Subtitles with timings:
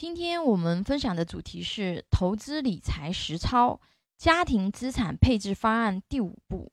[0.00, 3.82] 今天我们分享的主题是投资理财实操
[4.16, 6.72] 家庭资产配置方案第五步。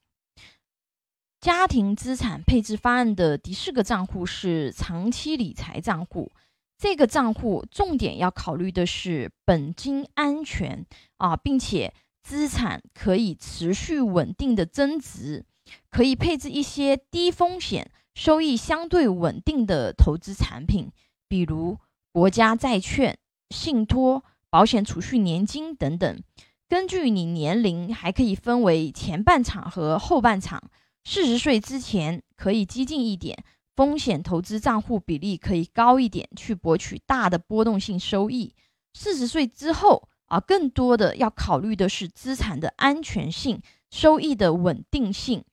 [1.42, 6.32] 家庭资产配置方案的第四个账户是长期理财账户。
[6.77, 10.86] 这个账户重点要考虑的是本金安全
[11.18, 15.46] 啊，并且资产可以持续稳定的增值，
[15.89, 20.89] 可以配置一些低风险、收益相对稳定的投资产品，
[21.28, 21.78] 比如。
[22.12, 23.18] 国家债券、
[23.50, 26.23] 信托、保险、储蓄、年金等等，
[26.68, 30.64] 根据你年龄，还可以分为前半场和后半场。
[31.04, 33.44] 四十岁之前可以激进一点，
[33.76, 38.53] 风险投资账户比例可以高一点，去博取大的波动性收益。
[38.94, 43.62] 四十岁之后啊，更多的要考虑的是资产的安全性、
[43.92, 45.45] 收益的稳定性。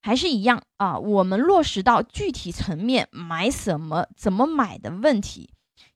[0.00, 5.50] 还是一样啊，我们落实到具体层面，买什么、怎么买的问题。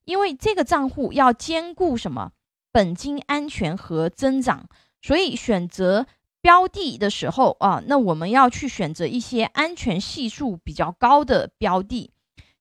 [0.05, 2.33] 因为这个账户要兼顾什么
[2.71, 4.69] 本金安全和增长，
[5.01, 6.07] 所以选择
[6.41, 12.11] 标的的时候啊，那我们要去选择一些安全系数比较高的标的。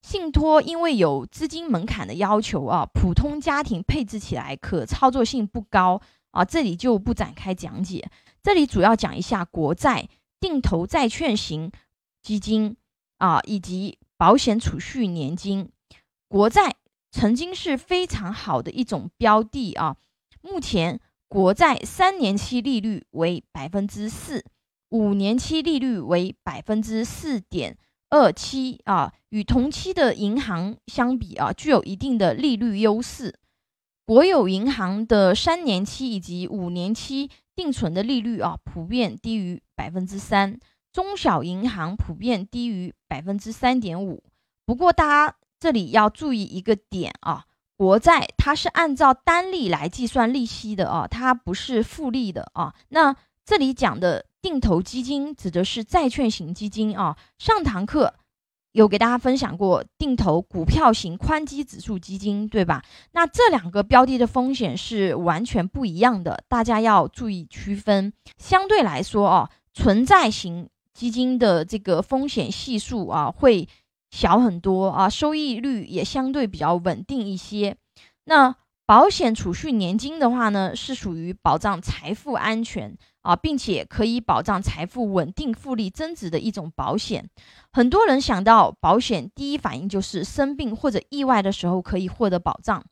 [0.01, 8.09] 信托因为有资金门槛的要求啊，普通家庭配置起来可操作性不高啊，这里就不展开讲解。
[8.41, 10.09] 这里主要讲一下国债、
[10.39, 11.71] 定投债券型
[12.23, 12.75] 基金
[13.17, 15.69] 啊，以及保险、储蓄、年金、
[16.27, 16.75] 国债。
[17.11, 19.97] 曾经是非常好的一种标的啊！
[20.41, 24.43] 目前国债三年期利率为百分之四，
[24.89, 27.77] 五年期利率为百分之四点
[28.09, 33.37] 二七啊，与同期的银行相比啊，具有一定的利率优势。
[34.05, 40.57] 国有银行的三年期以及五年期定存的利率啊，普遍低于百分之三，
[40.93, 44.23] 中小银行普遍低于百分之三点五。
[44.65, 45.37] 不过大家。
[45.61, 47.45] 这里要注意一个点啊，
[47.77, 52.73] 国债它是按照单利来计算利息的啊，它不是复利的啊。
[52.89, 57.15] 那这里讲的定投基金指的是债券型基金啊。
[57.37, 58.15] 上堂课
[58.71, 62.83] 有给大家分享过定投股票型宽基指数基金，对吧？
[63.11, 68.11] 那这两个标的的风险是完全不一样的，大家要注意区分。
[68.39, 73.69] 相对来说啊，存在型基金的这个风险系数啊会。
[74.11, 77.75] 小很多啊，收益率也相对比较稳定一些。
[78.25, 78.55] 那
[78.85, 87.29] 保险、储蓄、年金的话呢，是属于保障财富安全啊，并且可以保障财富稳定、复利增值的一种保险。
[87.71, 92.83] 很多人想到保险，第一反应就是生病或者意外的时候可以获得保障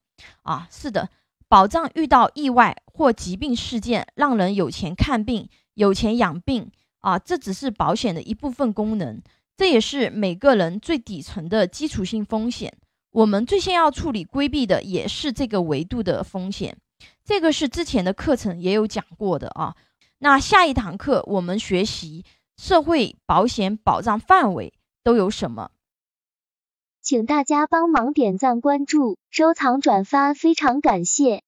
[0.44, 0.66] 啊。
[0.72, 1.10] 是的，
[1.50, 9.22] 保障遇到意外或疾病事件，让人有钱看病、有钱养病啊，这只是保险的一部分功能。
[9.60, 12.78] 这也是每个人最底层的基础性风险，
[13.12, 16.78] 我们最先要处理规避的也是这个维度的风险。
[17.26, 19.76] 这个是之前的课程也有讲过的啊。
[20.20, 22.24] 那下一堂课我们学习
[22.56, 24.72] 社会保险保障范围
[25.04, 25.72] 都有什么？
[27.02, 31.44] 请大家帮忙点赞、关注、收藏、转发，非常感谢。